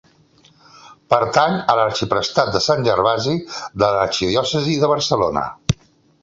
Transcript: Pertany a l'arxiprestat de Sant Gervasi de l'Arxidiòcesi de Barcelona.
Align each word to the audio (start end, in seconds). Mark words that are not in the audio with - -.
Pertany 1.13 1.57
a 1.73 1.75
l'arxiprestat 1.79 2.49
de 2.55 2.61
Sant 2.69 2.81
Gervasi 2.87 3.35
de 3.85 3.91
l'Arxidiòcesi 3.99 4.75
de 4.87 4.91
Barcelona. 4.95 5.47